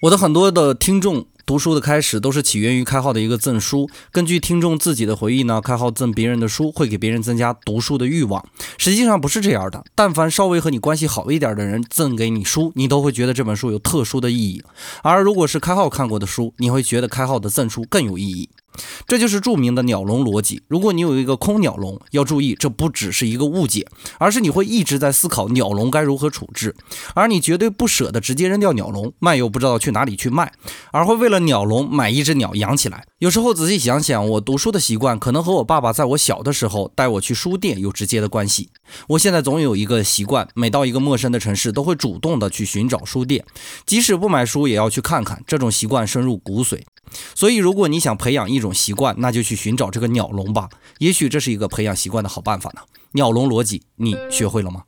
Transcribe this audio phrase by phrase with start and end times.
[0.00, 3.90] 我的很多的听众读书的开始都是起源于开号的一个赠书。
[4.12, 8.46] 根据听众自己的回忆呢，开号赠别人的书会给别人增加读书的欲望。
[8.76, 14.62] 实际上不是这样的，但凡稍微和你关系好一点的人赠给你书，你都会觉得这本书有特殊的意义。
[15.02, 18.48] 而如果是开号看过的书，你会觉得开号的赠书更有意义。
[19.08, 20.60] 这就是著名的鸟笼逻辑。
[20.68, 23.86] 如果你有一个空鸟笼，要注意，这不只是一个误解，
[24.18, 26.76] 而是你会一直在思考鸟笼该如何处置，
[27.14, 30.52] 而你绝对不舍得直接扔掉鸟笼，卖又不知道去哪里去卖，
[30.92, 33.06] 而会为了鸟笼买一只鸟养起来。
[33.18, 38.68] 有时候仔细想想，我读书的习惯可能和我爸爸在我小的时候带我去书店有直接的关系。
[39.08, 43.42] 我现在总有一个习惯，每到一个陌生的城市，都会主动的去寻找书店，
[43.86, 45.42] 即使不买书也要去看看。
[45.46, 46.82] 这种习惯深入骨髓。
[47.34, 50.68] 所以，如果你想培养一种习惯，那就去寻找这个鸟笼吧。
[50.98, 52.82] 也许这是一个培养习惯的好办法呢。
[53.12, 54.82] 鸟笼逻辑，你学会了吗？